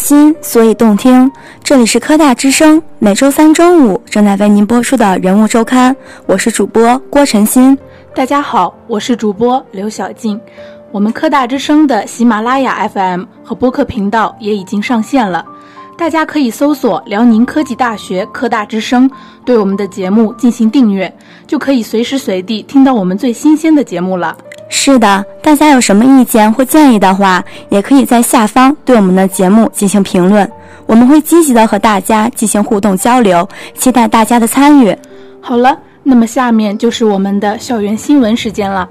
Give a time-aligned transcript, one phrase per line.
[0.00, 1.30] 心，所以动听。
[1.62, 5.94] 这里是科大之声，每周三中午正在为您播出的人物周刊。
[6.24, 7.76] 我是主播郭晨欣。
[8.14, 10.40] 大家好，我是主播刘小静。
[10.90, 15.44] 我们科大之声的喜马拉雅 FM 和播客频道也已经上线了，
[15.98, 19.08] 大家可以搜索辽宁科技大学科大之声，
[19.44, 21.14] 对我们的节目进行订阅，
[21.46, 24.34] 就可以随时随地听到我们最新鲜的节目了。
[24.72, 30.50] 是的，大家有什么意见或建议的话，也可以在下方对我们的节目进行评论，
[30.86, 33.46] 我们会积极的和大家进行互动交流，
[33.76, 34.96] 期待大家的参与。
[35.40, 38.88] 好了，那么下面就是我们的校园新闻时间了。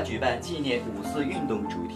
[0.00, 1.94] 举办纪念五四运动主题。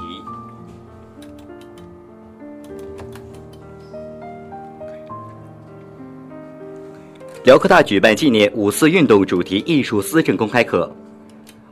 [7.44, 10.91] 辽科大举办纪念五四运动主题艺术思政公开课。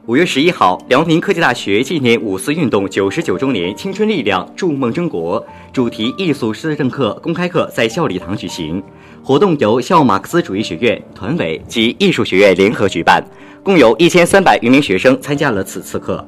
[0.07, 8.83] 五月十一号，辽宁科技大学纪念五四运动九十九周年“青春力量筑梦中国”主题艺术思政课公开课在校礼堂举行。
[9.23, 13.23] 活动由校马克思主义学院团委及艺术学院联合举办，
[13.63, 16.27] 共有一千三百余名学生参加了此次课。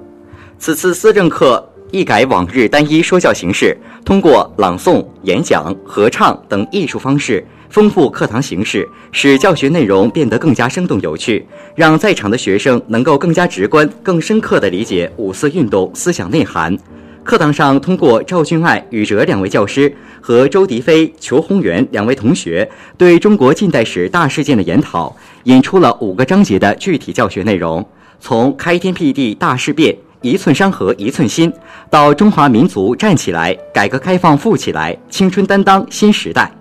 [0.59, 11.43] 此次思政课一改往日单一说教形式，通过朗诵、演讲、合唱等艺术方式，丰富课堂形式，使教学内容变得更加生动有趣，
[11.75, 16.77] 让在场的学生能够更加直观、更深刻地理解五四运动思想内涵。
[17.25, 19.91] 课堂上，通过赵俊爱、宇哲两位教师
[20.21, 27.83] 和周迪飞、裘宏元两位同学对中国近代史大事件的研讨，引出了五个章节的具体教学内容。
[28.21, 31.51] 从开天辟地大事变、一寸山河一寸心，
[31.89, 36.53] 到中华民族站起来、改革开放富起来、青春担当新时代，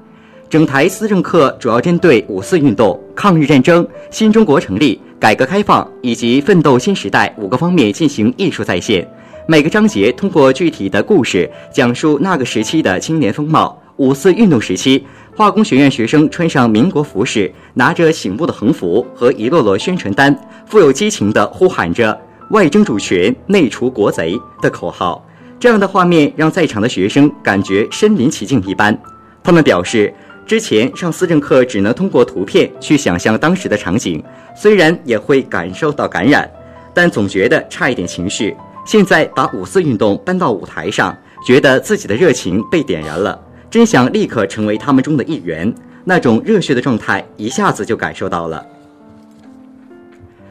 [0.52, 9.08] 整台思政课主要针对五四运动、抗日战争、新中国成立、改革开放以及奋斗新时代五个方面进行艺术再现。
[9.48, 13.82] 每个章节通过具体的故事讲述那个时期的青年风貌。
[13.96, 15.02] 五四运动时期，
[15.38, 22.20] 化工学院学生穿上民国服饰，拿着醒目的横幅和一摞摞宣传单，富有激情地呼喊着
[22.52, 25.26] “外争主权，内除国贼”的口号。
[25.58, 29.00] 这样的画面让在场的学生感觉身临其境一般。
[29.44, 30.14] 他们表示，
[30.46, 34.22] 之前上思政课只能通过图片去想象当时的场景，
[34.56, 36.50] 虽然也会感受到感染，
[36.94, 38.56] 但总觉得差一点情绪。
[38.86, 41.16] 现在把五四运动搬到舞台上，
[41.46, 45.74] 觉得自己的热情被点燃了，真想立刻成为他们中的一员。
[46.04, 48.66] 那种热血的状态一下子就感受到了。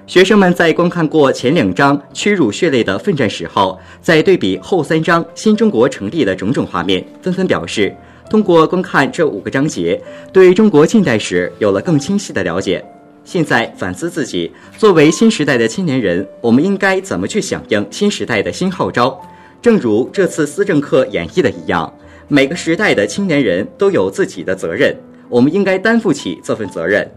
[0.06, 7.94] 学生们在观看过前两章屈辱血泪的奋战史后，在对比后三章新中国成立的种种画面，纷纷表示，
[8.30, 10.00] 通过观看这五个章节，
[10.32, 12.82] 对中国近代史有了更清晰的了解。
[13.24, 19.20] 现在反思自己，作为新时代的青年人，我们应该怎么去响应新时代的新号召？
[19.60, 21.92] 正如这次思政课演绎的一样，
[22.28, 24.96] 每个时代的青年人都有自己的责任，
[25.28, 27.10] 我们应该担负起这份责任，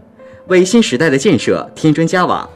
[0.48, 2.48] 为新时代的建设添砖加瓦。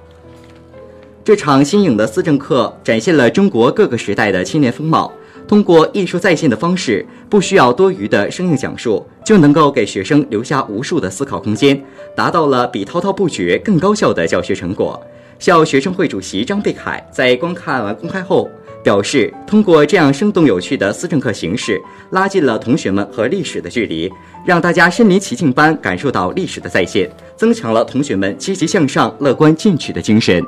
[1.22, 5.12] 这场新颖的思政课展现了中国各个时代的青年风貌。
[5.48, 11.82] 通过艺术再现的方式，不需要多余的生硬讲述，就能够给学生留下无数的思考空间，
[12.14, 15.02] 达到了比滔滔不绝更高效的教学成果。
[15.38, 18.50] 校学生会主席张贝凯在观看完公开后
[18.82, 21.80] 表示，通过这样生动有趣的思政课形式，
[22.10, 24.12] 拉近了同学们和历史的距离，
[24.44, 30.44] 让大家身临其境般感受到历史的再现，增强了同学们积极向上、乐观进取的精神。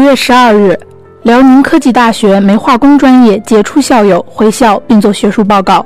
[0.00, 0.74] 五月十二日，
[1.24, 5.84] 辽宁科技大学煤化工专业杰出校友回校并作学术报告。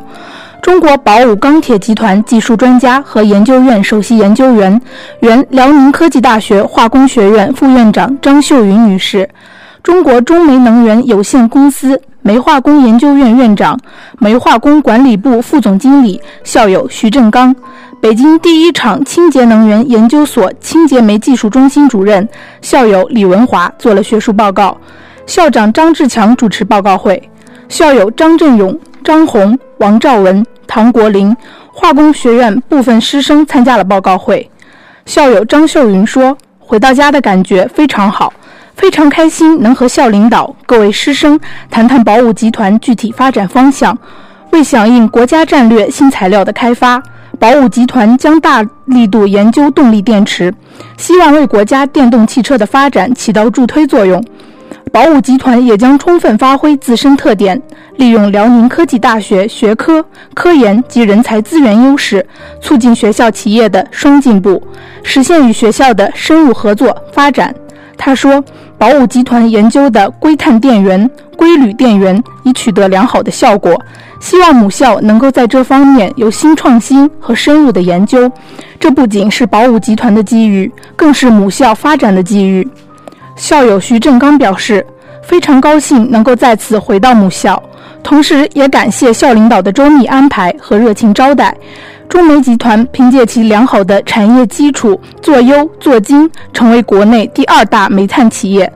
[0.62, 4.80] 中国宝武钢铁集团技术专家和研究院首席研究员、
[5.18, 9.28] 原辽宁科技大学化工学院副院长张秀云女士，
[9.82, 13.76] 中国中煤能源有限公司煤化工研究院院长、
[14.20, 17.52] 煤化工管理部副总经理校友徐振刚。
[18.04, 22.28] 北京第一厂清洁能源研究所清洁煤技术中心主任
[22.60, 24.76] 校友李文华做了学术报告，
[25.24, 27.30] 校长张志强主持报告会，
[27.66, 31.34] 校友张振勇、张红、王兆文、唐国林，
[31.72, 34.50] 化工学院部分师生参加了报告会。
[35.06, 38.30] 校友张秀云说：“回到家的感觉非常好，
[38.74, 41.40] 非常开心能和校领导、各位师生
[41.70, 43.96] 谈谈宝武集团具体发展方向。
[44.50, 47.02] 为响应国家战略新材料的开发，
[47.38, 50.52] 宝武集团将大力度研究动力电池，
[50.96, 54.22] 希望为国家电动汽车的发展起到助推作用。
[54.92, 57.60] 宝武集团也将充分发挥自身特点，
[57.96, 60.04] 利用辽宁科技大学学科、
[60.34, 62.24] 科研及人才资源优势，
[62.60, 64.62] 促进学校企业的双进步，
[65.02, 67.54] 实现与学校的深入合作发展。
[67.96, 68.42] 他说，
[68.76, 73.80] 宝武集团研究的硅碳电源、硅铝电源已取得良好的效果，
[74.20, 78.30] 希望母校能够在这方面有新创新和深入的研究。
[78.78, 82.68] 这不仅是宝武集团的机遇，更是母校发展的机遇。
[83.36, 84.86] 校友徐振刚表示，
[85.26, 87.60] 非常高兴能够再次回到母校，
[88.02, 91.56] 同时也感谢校领导的周密安排和热情招待。
[92.08, 98.70] 中煤集团凭借其良好的产业基础，做优做精，成为国内第二大煤炭企业。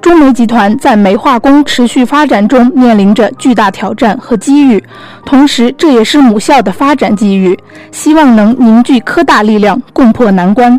[0.00, 4.82] 中煤集团在煤化工持续发展中面临着巨大挑战和机遇，
[5.26, 7.58] 同时这也是母校的发展机遇。
[7.90, 10.78] 希望能凝聚科大力量，共破难关。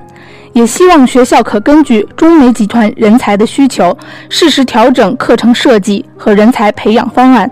[0.53, 3.97] 也希望学校可根据中煤集团人才的需求，
[4.29, 7.49] 适时调整课程设计和人才培养方案。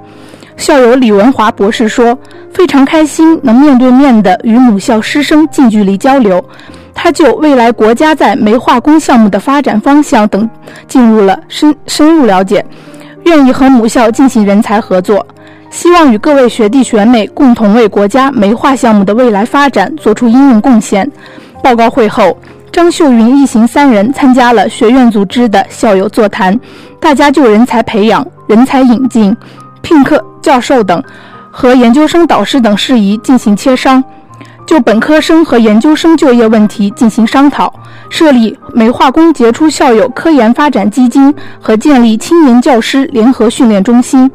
[0.56, 2.18] 校友李文华博士说
[2.52, 6.44] ：“非常开心能面对面的与母校师生近距离交流，
[6.96, 10.50] 他就未来国家在煤化工项目的发展方向等
[10.88, 12.66] 进入了深深入了解，
[13.26, 15.24] 愿意和母校进行人才合作，
[15.70, 21.08] 希望与各位学弟学妹共同为国家煤化项目的未来发展做出应用贡献。”
[21.64, 22.36] 报告会后。
[22.72, 26.58] 张秀云一行三人参加了学院组织的校友座谈，
[27.00, 29.36] 大家就人才培养、人才引进、
[29.82, 31.04] 聘课教授等
[31.52, 34.04] 和研究生导师等事宜进行切商，
[34.66, 37.74] 就本科生和研究生就业问题进行商讨，
[38.10, 44.30] 设立煤化工杰出校友科研发展基金和建立青年教师联合训练中心。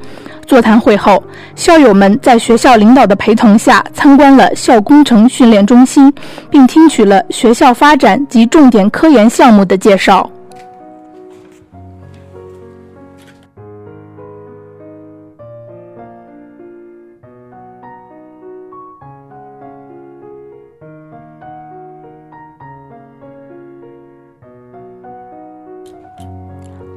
[0.47, 1.23] 座谈会后，
[1.55, 6.13] 校友们在学校领导的陪同下参观了校工程训练中心，
[6.51, 10.29] 并听取了学校发展及重点科研项目的介绍。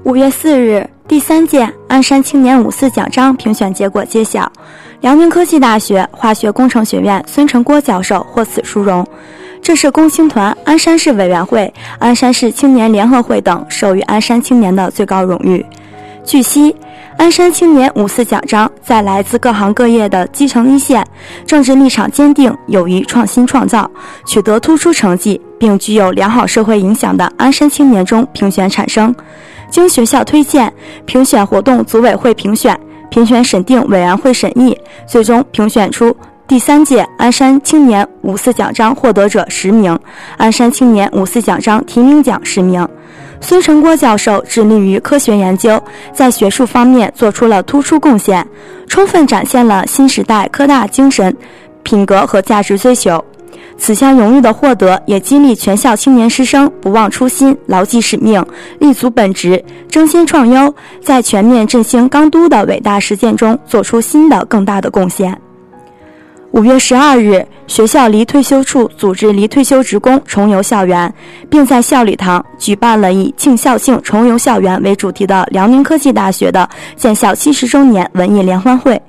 [0.05, 0.87] 五月四日。
[1.07, 4.51] 第三届鞍山青年五四奖章评选结果揭晓，
[5.01, 9.05] 辽宁科技大学化学工程学院孙成郭教授获此殊荣。
[9.63, 15.65] 这是共青团、鞍山市委员会、鞍山市青年联合会等授予鞍山青年的最高荣誉。
[16.23, 16.75] 据悉，
[17.17, 21.03] 鞍山青年五四奖章在来自各行各业的基层一线、
[21.47, 23.89] 政治立场坚定、勇于创新创造、
[24.27, 29.13] 取得突出成绩并具有良好社会影响的鞍山青年中评选产生。
[29.69, 30.71] 经学校推荐，
[31.05, 36.15] 评选活动组委会评选，评选审定委员会审议，最终评选出
[36.47, 39.97] 第三届鞍山青年五四奖章获得者十名，
[40.37, 42.87] 鞍山青年五四奖章提名奖十名。
[43.41, 45.81] 孙成郭教授致力于科学研究，
[46.13, 48.47] 在学术方面做出了突出贡献，
[48.87, 51.35] 充分展现了新时代科大精神、
[51.83, 53.23] 品格和价值追求。
[53.77, 58.43] 此项荣誉的获得，也激励全校青年师生不忘初心、牢记使命、
[58.79, 65.39] 立足本职、争先创优，在全面振兴钢都的伟大实践中做出新的更大的贡献。
[66.51, 71.13] 五月十二日，学校离退休处组织离退休职工重游校园，
[71.49, 78.99] 并在校礼堂举办了以“庆校庆，重游校园”为主题的辽宁科技大学的建校七十周年文艺联欢会。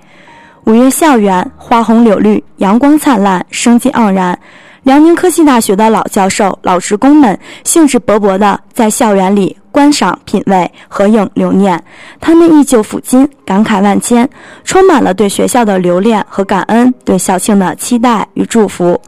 [0.67, 4.37] 五月校园花红柳绿，阳光灿烂，生机盎然。
[4.83, 11.81] 辽宁科技大学的老教授、老职工们兴致勃勃地在校园里观赏、品味、合影、留念。
[12.21, 14.29] 他们依旧抚今，感慨万千，
[14.65, 19.01] 充满了对学校的留恋和感恩，对校庆的期待与祝福。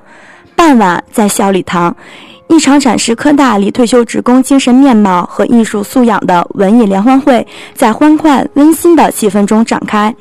[0.55, 1.95] 傍晚，在校礼堂。
[2.49, 10.12] 一场展示科大离退休职工精神面貌和艺术素养的文艺联欢会，在欢快温馨的气氛中展开，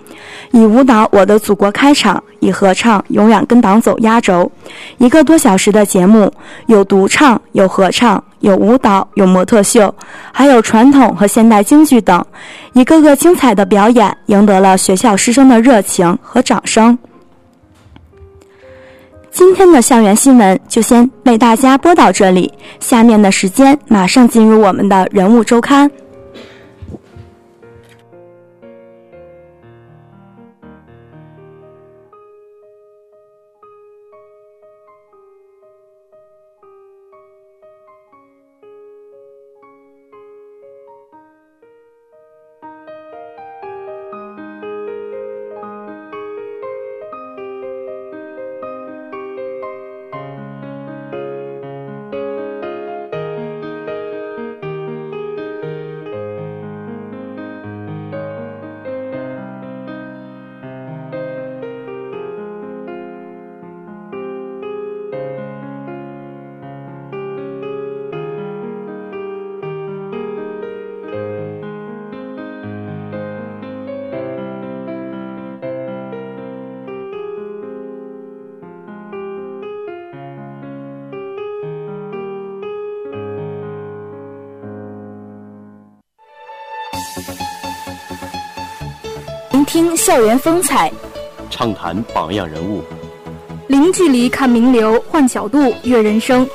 [0.52, 4.52] 以舞蹈《我的祖国》开场，以合唱《永远跟党走》压轴。
[4.98, 6.32] 一个多小时的节目，
[6.66, 9.94] 有独唱，有合唱，有舞蹈，有模特秀，
[10.34, 12.24] 还有传统和现代京剧等，
[12.74, 16.98] 一个个精彩的表演赢得了学校师生的热情和掌声。
[19.32, 25.90] 今天的校园新闻就先为大家播到这里，下面的时间马上进入我们的人物周刊。
[89.78, 90.92] 听校园风采，
[91.52, 92.84] 畅谈榜样人物，
[93.68, 96.50] 零距离看名流，换角度阅人生。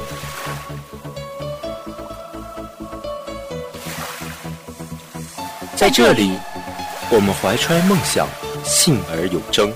[5.76, 6.36] 在这里，
[7.10, 8.26] 我们怀揣梦想，
[8.64, 9.70] 信而有征；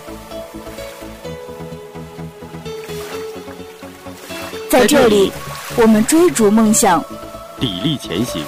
[4.68, 5.30] 在这里，
[5.76, 7.00] 我们追逐梦想，
[7.60, 8.44] 砥砺前行。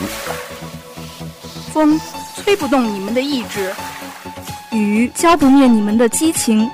[1.72, 1.96] 风
[2.42, 3.72] 吹不动你们的意志，
[4.70, 6.68] 雨浇不灭你们的激情。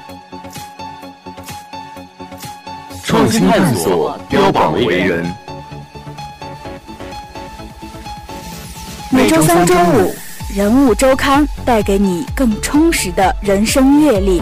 [3.05, 5.25] 创新探索，标榜为人。
[9.11, 10.15] 每周三周五。
[10.55, 14.41] 人物周刊带给你更充实的人生阅历。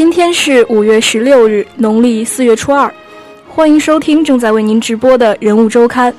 [0.00, 2.90] 今天是五月十六日，农历四月初二。
[3.46, 6.10] 欢迎收听正在为您直播的人物周刊。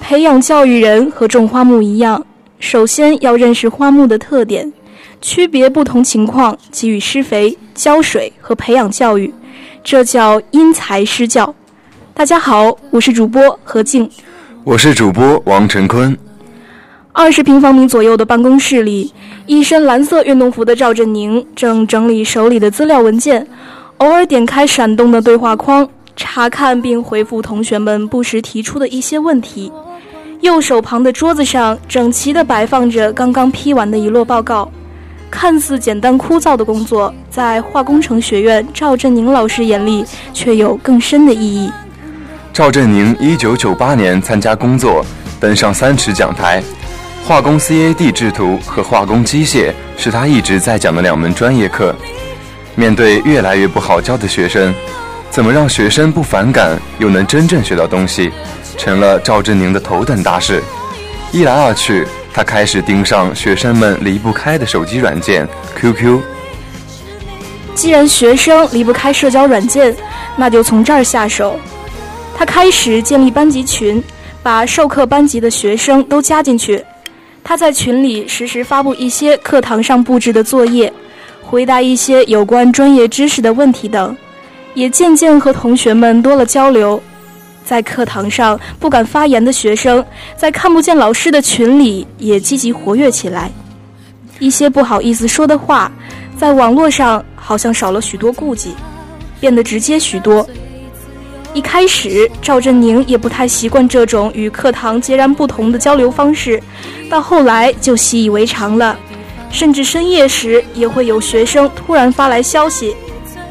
[0.00, 2.24] 培养教育人和种花木一样，
[2.60, 4.72] 首先要认识花木的特点，
[5.20, 9.30] 区别不同情况给予施肥、浇水和培养教育，
[9.82, 11.54] 这叫因材施教。
[12.14, 14.10] 大家好，我是主播何静，
[14.64, 16.16] 我是主播王晨坤。
[17.12, 19.12] 二十平方米左右的办公室里，
[19.46, 23.46] 一身蓝色运动服的赵振宁正整理手里的资料文件，
[23.98, 25.86] 偶尔点开闪动的对话框，
[26.16, 29.70] 查看并回复同学们不时提出的一些问题。
[30.40, 34.70] 右手旁的桌子上整齐地摆放着刚刚批完的一摞报告，
[35.30, 41.70] 看似简单枯燥的工作，在化工程学院赵振宁老师眼里却有更深的意义。
[42.52, 45.04] 赵振宁一九九八年参加工作，
[45.38, 46.62] 登上三尺讲台。
[47.26, 51.96] 化工 CAD 制图和化工机械是他一直在讲的两门专业课。
[52.74, 54.74] 面对越来越不好教的学生，
[55.30, 58.30] 怎么让学生不反感又能真正学到东西，
[58.76, 60.62] 成了赵振宁的头等大事。
[61.32, 66.20] 一来二去，他开始盯上学生们离不开的手机软件 QQ。
[67.74, 69.96] 既然学生离不开社交软件，
[70.36, 71.58] 那就从这儿下手。
[72.36, 74.04] 他开始建立班级群，
[74.42, 76.84] 把授课班级的学生都加进去。
[77.44, 80.90] 他在群里实时发布一些课堂上布置的作业，
[81.42, 84.16] 回答一些有关专业知识的问题等，
[84.72, 87.00] 也渐渐和同学们多了交流。
[87.62, 90.04] 在课堂上不敢发言的学生，
[90.36, 93.50] 在看不见老师的群里也积极活跃起来。
[94.38, 95.92] 一些不好意思说的话，
[96.36, 98.74] 在网络上好像少了许多顾忌，
[99.38, 100.46] 变得直接许多。
[101.54, 106.60] 一开始，赵振宁也不太习惯这种与课堂截然不同的交流方式，
[107.08, 108.98] 到后来就习以为常了。
[109.52, 112.96] 甚至深夜时，也会有学生突然发来消息，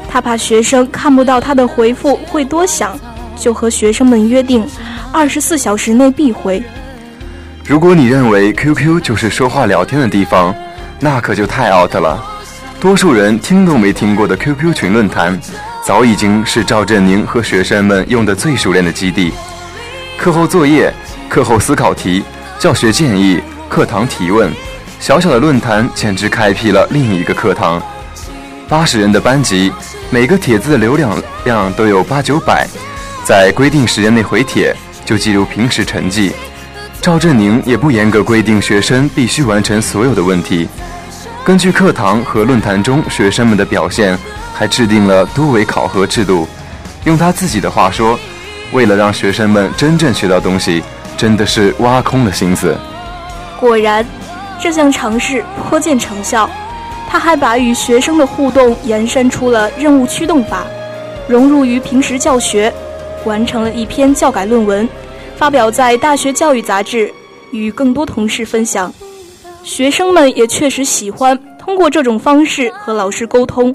[0.06, 2.94] 他怕学生看不到他的回复会多想，
[3.36, 4.66] 就和学生们约定，
[5.10, 6.62] 二十四小时内必回。
[7.64, 10.54] 如果你认为 QQ 就是说话聊天的地方，
[11.00, 12.22] 那可就太 out 了。
[12.78, 15.40] 多数人听都没听过的 QQ 群论坛。
[15.84, 19.30] 早已经是赵振宁和学生们用的最熟练的基地。
[20.16, 20.90] 课后作业、
[21.28, 22.24] 课后思考题、
[22.58, 23.38] 教学建议、
[23.68, 24.50] 课堂提问，
[24.98, 27.82] 小小的论坛简直开辟了另一个课堂。
[28.66, 29.70] 八十人的班级，
[30.08, 32.66] 每个帖子的流量量都有八九百，
[33.22, 34.74] 在规定时间内回帖
[35.04, 36.32] 就记录平时成绩。
[37.02, 40.66] 赵振宁也不严格规定学生必须完成所有的问题，
[41.44, 44.18] 根据课堂和论坛中学生们的表现。
[44.54, 46.46] 还制定了多维考核制度，
[47.04, 48.18] 用他自己的话说，
[48.72, 50.82] 为了让学生们真正学到东西，
[51.16, 52.74] 真的是挖空了心思。
[53.58, 54.06] 果然，
[54.60, 56.48] 这项尝试颇见成效。
[57.08, 60.64] 他还把与学生的互动延伸出了任务驱动法，
[61.28, 62.72] 融入于平时教学，
[63.24, 64.88] 完成了一篇教改论文，
[65.36, 67.12] 发表在《大学教育》杂志，
[67.52, 68.92] 与更多同事分享。
[69.62, 71.38] 学生们也确实喜欢。
[71.58, 73.74] 通过这种方式和老师沟通，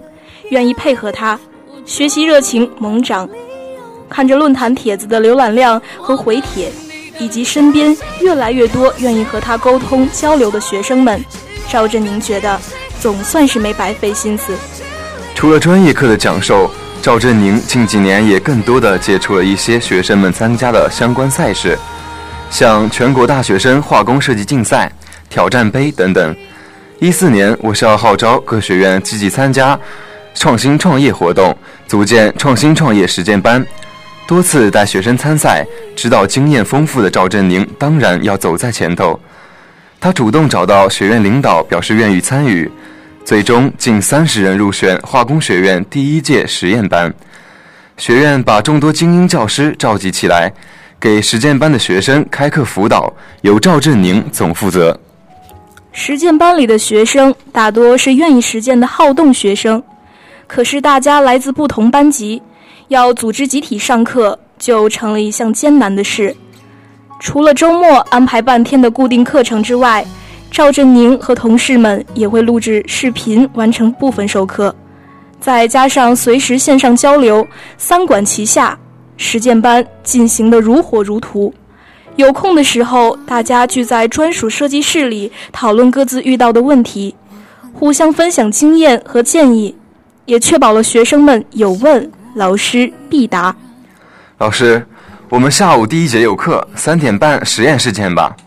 [0.49, 1.39] 愿意配合他，
[1.85, 3.29] 学习热情猛涨。
[4.09, 6.71] 看着论坛帖子的浏览量和回帖，
[7.19, 11.23] 以及身边越来越多愿意和他沟通交流的学生们，
[11.69, 12.59] 赵振宁觉得
[12.99, 14.53] 总算是没白费心思。
[15.35, 16.69] 除了专业课的讲授，
[17.01, 21.77] 赵振宁近几年也更多的接触了一些学生们参加的相关赛事，
[22.49, 24.91] 像全国大学生化工设计竞赛、
[25.29, 26.35] 挑战杯等等。
[26.99, 29.79] 一四年，我校号召各学院积极参加
[30.39, 31.53] 创新创业活动，
[31.85, 33.63] 组建创新创业实践班。
[34.25, 35.65] 多次带学生参赛、
[35.97, 39.19] 指导经验丰富的赵振宁，当然要走在前头。
[39.99, 42.71] 他主动找到学院领导，表示愿意参与。
[43.25, 47.13] 最终，近三十人入选化工学院第一届实验班。
[47.97, 50.49] 学院把众多精英教师召集起来，
[51.01, 54.97] 给实践班的学生开课辅导，由赵振宁总负责。
[55.91, 59.83] 实践班里的学生大多是愿意实践的好动学生，
[60.49, 62.41] 可是大家来自不同班级。
[62.87, 66.35] 要组织集体上课，就成了一项艰难的事。
[67.19, 70.03] 除了周末安排半天的固定课程之外，
[70.49, 74.73] 赵振宁和同事们也会录制视频完成部分授课，
[75.39, 78.75] 再加上随时线上交流，三管齐下，
[79.17, 81.53] 实践班进行的如火如荼。
[82.15, 87.13] 有空的时候，大家聚在专属设计室里讨论各自遇到的问题，
[87.71, 89.75] 互相分享经验和建议，
[90.29, 92.09] 也确保了学生们有问。
[92.35, 93.53] 老师必答。
[94.37, 94.85] 老师，
[95.27, 98.37] 我们下午第一节有课，三点半实验室见吧。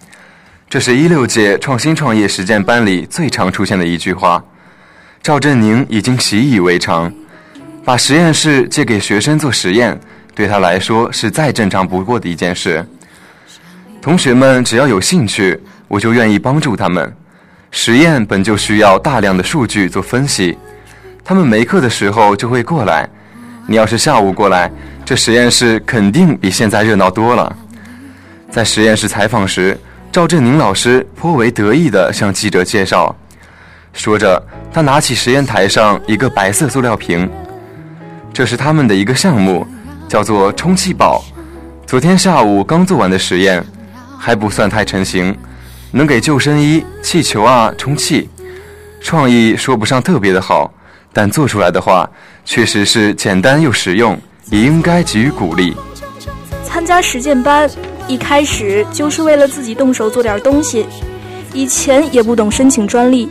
[0.71, 4.43] 这是一六届创新创业实践班里最常出现的一句话。
[5.21, 7.13] 赵振宁已经习以为常，
[7.85, 9.99] 把实验室借给学生做实验，
[10.37, 12.87] 对他来说是再正常不过的一件事。
[14.01, 17.13] 同学们只要有兴趣，我就愿意帮助他们。
[17.73, 20.57] 实验本就需要大量的数据做分析，
[21.25, 23.09] 他们没课的时候就会过来。
[23.67, 24.71] 你要是下午过来，
[25.05, 27.55] 这实验室肯定比现在热闹多了。
[28.51, 29.79] 在实验室采访时，
[30.11, 33.15] 赵振宁老师颇为得意地向记者介绍，
[33.93, 37.31] 说着，他拿起实验台上一个白色塑料瓶，
[38.33, 39.67] 这是他们的一个项目，
[40.09, 41.25] 叫做充气宝。
[41.87, 43.65] 昨天下午刚做完的实验，
[44.19, 45.35] 还不算太成型，
[45.93, 48.29] 能给救生衣、气球啊充气，
[49.01, 50.73] 创意说不上特别的好。
[51.13, 52.09] 但做出来的话，
[52.45, 54.19] 确实是简单又实用，
[54.51, 55.75] 也应该给予鼓励。
[56.65, 57.69] 参加实践班，
[58.09, 60.87] 一开始就是为了自己动手做点东西。
[61.53, 63.29] 以前也不懂申请专利，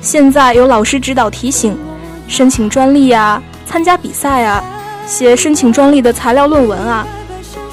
[0.00, 1.78] 现在有老师指导提醒，
[2.26, 4.62] 申请专利啊，参加比赛啊，
[5.06, 7.06] 写申请专利的材料论文啊。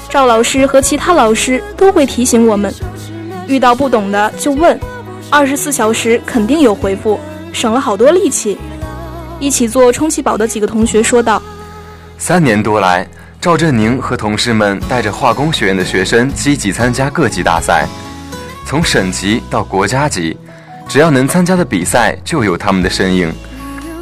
[0.08, 2.72] 赵老师和其他老师都会提醒我们，
[3.48, 4.78] 遇到不懂的就问，
[5.30, 7.18] 二十四小时肯定有回复，
[7.52, 8.56] 省了好多力气。
[9.42, 11.42] 一起做充气宝的几个同学说道
[12.16, 13.04] ：“三年多来，
[13.40, 17.88] 赵振宁和同事们带着化工学院的学生积极参加各级大赛，
[18.64, 20.36] 从省级到国家级，
[20.86, 23.34] 只要能参加的比赛就有他们的身影，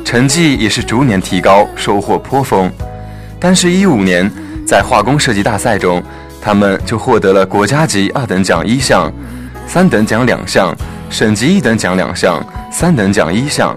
[0.04, 2.70] 成绩也是逐年提高，收获颇丰。
[3.40, 4.30] 但是，一五年
[4.66, 6.02] 在化工设计大赛中，
[6.42, 9.10] 他们就获得了国家级二等奖一项，
[9.66, 10.76] 三等奖两项，
[11.08, 13.74] 省级一等奖两项，三等奖一项。”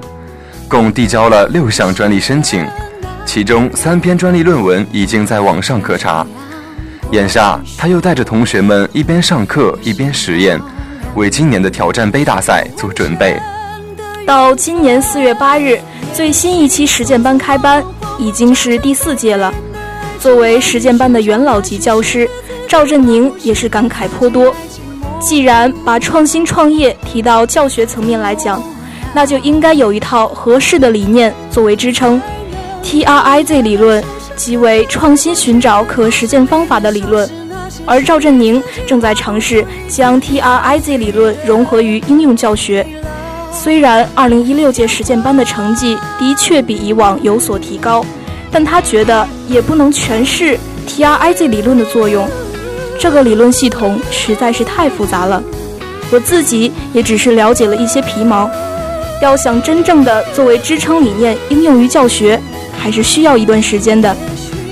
[0.73, 2.67] 共递交了六项专利申请，
[3.27, 6.25] 其中三篇专利论文已经在网上可查。
[7.11, 10.59] 眼下，他又带着同学们一边上课一边实验，
[11.13, 13.39] 为今年的挑战杯大赛做准备。
[14.25, 15.77] 到今年四月八日，
[16.11, 17.83] 最新一期实践班开班，
[18.17, 19.53] 已经是第四届了。
[20.19, 22.27] 作为实践班的元老级教师，
[22.67, 24.51] 赵振宁也是感慨颇多。
[25.21, 28.59] 既然把创新创业提到教学层面来讲，
[29.13, 32.21] 那就应该有一套合适的理念作为支撑
[32.83, 34.03] ，TRIZ 理论
[34.35, 37.29] 即为创新寻找可实践方法的理论，
[37.85, 42.85] 而赵振宁正在尝试将 TRIZ 理论融合于应用教学。
[43.51, 48.03] 虽然2016届实践班的成绩的确比以往有所提高，
[48.51, 52.27] 但他觉得也不能诠释 TRIZ 理论的作用，
[52.99, 55.41] 这个理论系统实在是太复杂了，
[56.11, 58.49] 我自己也只是了解了一些皮毛。
[59.23, 62.37] 要想真正的作为支撑理念应用于教学，
[62.77, 64.13] 还是需要一段时间的。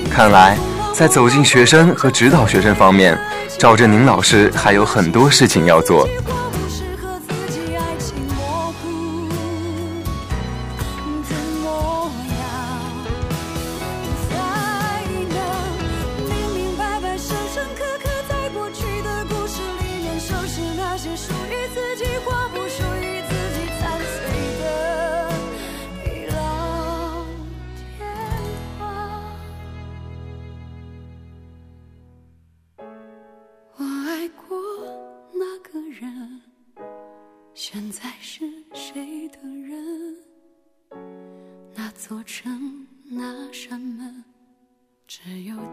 [0.10, 0.58] 看来，
[0.92, 3.18] 在走进学生和指导学生方面，
[3.58, 6.06] 赵振宁老师还有很多事情要做。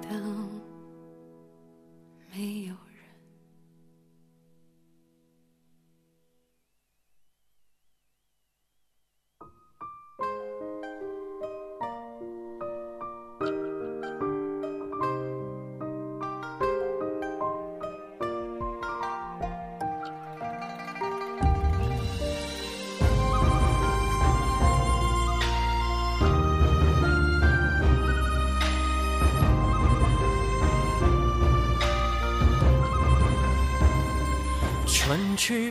[0.03, 0.48] 等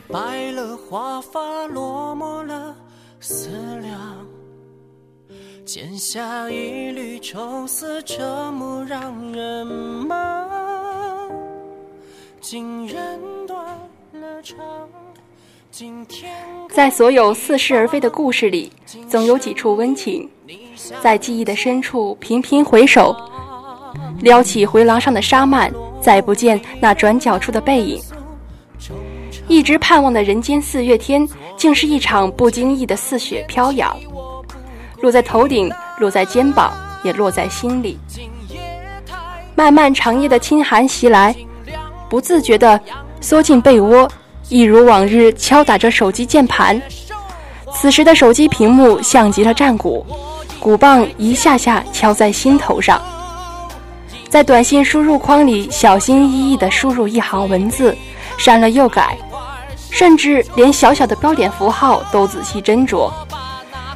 [0.10, 2.74] 白了华发，落寞了
[3.20, 3.50] 思
[3.82, 4.26] 量。
[5.66, 11.30] 剪下一缕愁丝，折磨让人忙。
[12.40, 13.66] 竟人断
[14.14, 14.58] 了肠。
[15.70, 16.34] 今天
[16.70, 18.72] 在所有似是而非的故事里，
[19.10, 20.28] 总有几处温情。
[21.02, 23.14] 在记忆的深处，频频回首，
[24.22, 25.70] 撩起回廊上的纱幔，
[26.02, 28.02] 再不见那转角处的背影。
[29.48, 33.96] 一直盼望的人间四月天，竟是一场不经意的似雪飘扬，
[35.02, 37.98] 落在头顶，落在肩膀，也落在心里。
[39.56, 41.34] 漫漫长夜的清寒袭来，
[42.10, 42.80] 不自觉地
[43.22, 44.08] 缩进被窝，
[44.50, 46.80] 一如往日敲打着手机键盘。
[47.74, 50.06] 此时的手机屏幕像极了战鼓，
[50.60, 53.02] 鼓棒一下下敲在心头上。
[54.30, 57.96] 在短信输入框里小心翼翼地输入一行文字，
[58.38, 59.18] 删了又改。
[59.90, 63.12] 甚至连小小的标点符号都仔细斟酌，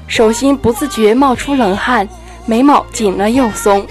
[0.07, 2.07] 手心不自觉冒出冷汗，
[2.45, 3.85] 眉毛紧了又松。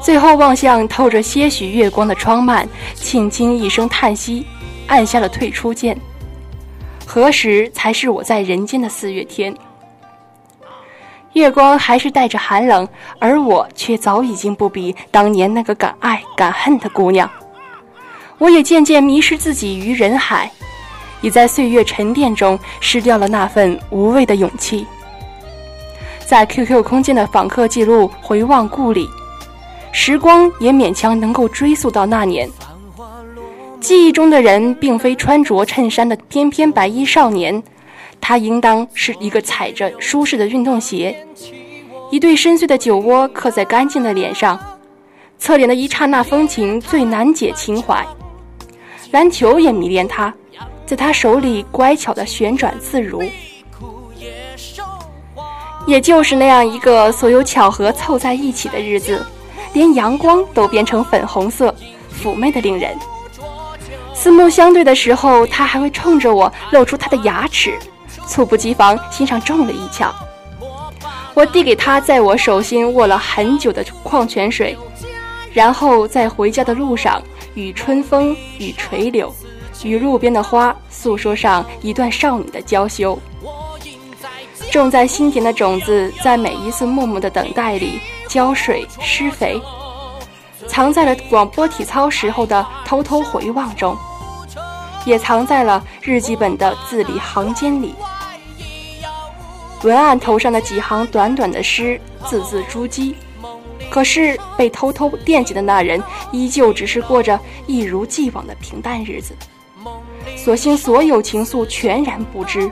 [0.00, 4.46] 最后望向透着些许月光的窗幔，轻轻一声叹息，
[4.86, 5.98] 按下了退出键。
[7.04, 9.54] 何时才是我在人间的四月天？
[11.34, 12.88] 月光还是带着寒冷，
[13.18, 17.30] 而我却早已经不比当年那个敢爱敢恨的姑娘。
[18.38, 20.50] 我也渐渐迷失自己于人海。
[21.20, 24.86] 已在岁月沉淀中失掉了那份无畏的勇气，
[26.24, 29.08] 在 QQ 空间的访客记录回望故里，
[29.90, 32.48] 时光也勉强能够追溯到那年。
[33.80, 37.60] 记忆中的人并非穿着衬衫的翩翩白衣少年，
[38.20, 41.16] 他应当是一个踩着舒适的运动鞋，
[42.12, 44.56] 一对深邃的酒窝刻在干净的脸上，
[45.40, 48.06] 侧脸的一刹那风情最难解情怀。
[49.10, 50.32] 篮球也迷恋他。
[50.84, 53.22] 在他手里乖巧的旋转自如，
[55.86, 59.22] 也就是那样一个所有巧合凑在一起的日子，
[59.74, 61.74] 连阳光都变成粉红色，
[62.22, 62.96] 妩媚的令人。
[64.14, 67.78] 四目相对的时候，他还会冲着我露出他的牙齿，
[68.26, 70.10] 猝不及防，心上中了一枪。
[71.34, 74.74] 我递给他在我手心握了很久的矿泉水，
[75.52, 77.22] 然后在回家的路上，
[77.58, 79.34] 与春风与垂柳。
[79.84, 83.16] 与路边的花诉说上一段少女的娇羞，
[84.72, 89.60] 种在心田的种子，在每一次默默的等待里浇水施肥，
[90.66, 93.96] 藏在了广播体操时候的偷偷回望中，
[95.04, 97.94] 也藏在了日记本的字里行间里。
[99.84, 103.14] 文案头上的几行短短的诗，字字珠玑，
[103.90, 109.34] 可是被偷偷惦记的那人，依旧只是过着一如既往的平淡日子。
[110.36, 112.70] 所幸所有情愫全然不知，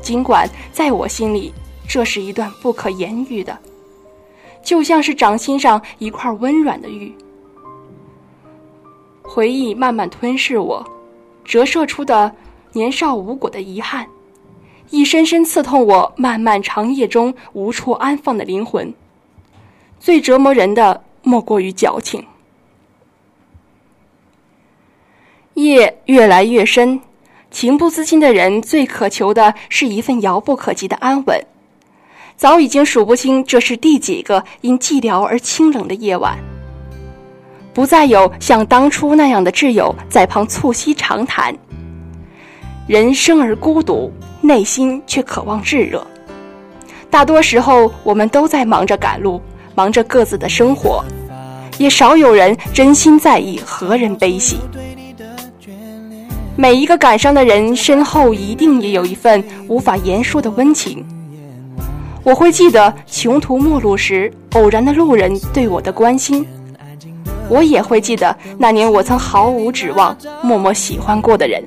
[0.00, 1.52] 尽管在我心里，
[1.88, 3.58] 这是一段不可言喻的，
[4.62, 7.12] 就像是掌心上一块温软的玉。
[9.22, 10.84] 回忆慢慢吞噬我，
[11.44, 12.30] 折射出的
[12.72, 14.06] 年少无果的遗憾，
[14.90, 18.92] 一深深刺痛我漫漫长夜中无处安放的灵魂。
[20.02, 22.26] 最折磨人的莫过于矫情。
[25.54, 27.00] 夜越来越深，
[27.52, 31.40] 情不自禁的人最渴求的是一份遥不可及的安稳。
[32.36, 36.36] 早已经数不清这是第几个因寂寥而清冷的夜晚。
[37.72, 41.56] 不再有像当初那样的挚友在旁促膝长谈。
[42.88, 46.04] 人生而孤独，内心却渴望炙热。
[47.08, 49.40] 大多时候，我们都在忙着赶路，
[49.74, 51.04] 忙着各自的生活，
[51.78, 54.58] 也少有人真心在意何人悲喜。
[56.54, 61.04] 每一个感伤的人身后，一定也有一份无法言说的温情。
[62.22, 66.46] 我会记得穷途末路时偶然的路人对我的关心，
[67.48, 71.64] 我也会记得那年我曾毫无指望、默默喜欢过的人。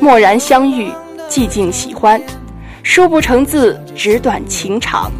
[0.00, 0.90] 蓦然相遇，
[1.28, 2.22] 寂静喜欢，
[2.82, 5.10] 说不成字，纸短情长。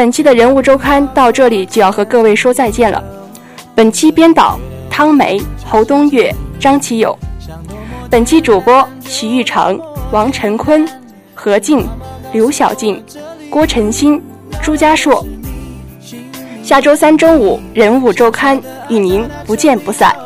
[0.00, 3.04] 本期的人物周刊到这里就要和各位说再见了。
[3.74, 4.58] 本期编导
[4.88, 7.14] 汤梅、侯东岳、张启友，
[8.08, 9.78] 本期主播徐玉成、
[10.10, 10.88] 王晨坤、
[11.34, 11.86] 何静、
[12.32, 13.04] 刘小静、
[13.50, 14.18] 郭晨新、
[14.62, 15.22] 朱家硕。
[16.62, 18.58] 下周三中午，人物周刊
[18.88, 20.16] 与您不见不散。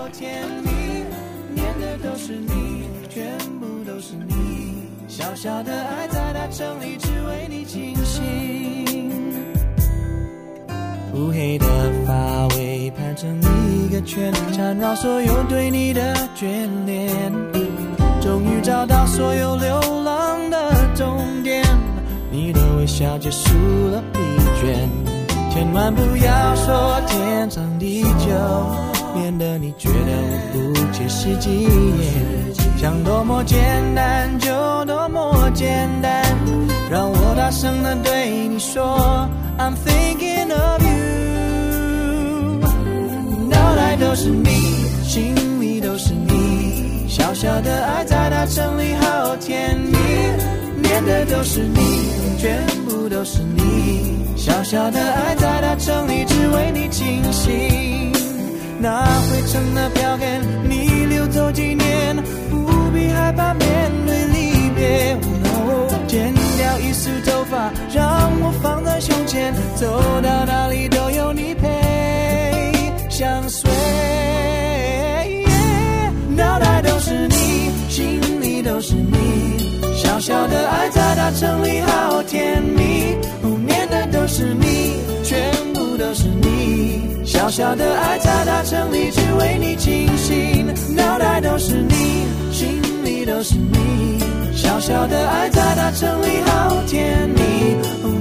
[11.15, 11.67] 乌黑的
[12.07, 12.15] 发
[12.57, 17.33] 尾盘成一个圈，缠绕所有对你的眷恋。
[18.21, 21.65] 终于找到所有流浪的终点，
[22.33, 23.55] 你的微笑结束
[23.93, 24.19] 了疲
[24.61, 24.75] 倦。
[25.53, 28.35] 千万不要说天长地久，
[29.15, 29.95] 免得你觉得
[30.53, 31.69] 我不切实际。
[32.77, 33.61] 想多么简
[33.95, 34.51] 单就
[34.85, 36.25] 多么简单，
[36.91, 40.94] 让我大声的对你说，I'm thinking of you。
[43.97, 44.51] 都是你，
[45.05, 49.97] 心里都是你，小小的爱在大城里好甜蜜，
[50.83, 51.81] 念的都是你，
[52.39, 58.13] 全部都是你，小小的爱在大城里只为你倾心。
[58.81, 62.17] 那灰尘的票根，你留走纪念，
[62.51, 63.69] 不必害怕面
[64.07, 65.17] 对离别。
[66.07, 71.69] 剪掉一束头发，让我放在胸前，走到哪里都有你陪。
[73.09, 73.71] 相随，
[78.87, 83.17] 是你小小的爱在大城里好甜蜜
[83.67, 87.25] 念的都是你全部都是你。
[87.25, 91.95] 小小的爱在大城里只为你倾心脑袋都是你
[92.53, 94.19] 心里都是你
[94.55, 97.41] 小小的爱在大城里好甜蜜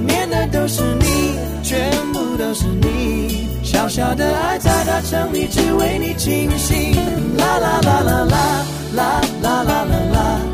[0.06, 3.46] 念的都是你全部都是你。
[3.62, 6.94] 小小的爱在大城里只为你倾心
[7.36, 10.53] 啦啦啦啦啦啦啦啦啦啦啦。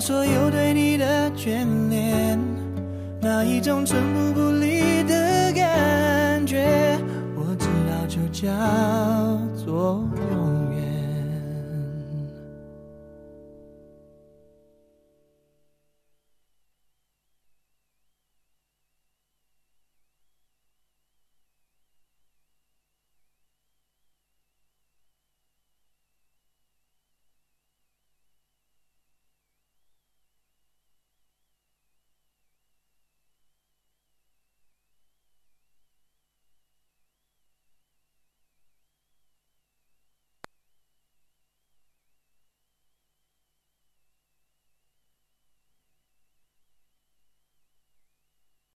[0.00, 2.38] 所有对你的眷恋
[3.20, 6.98] 那一种寸步不离的感觉
[7.36, 8.48] 我知道就叫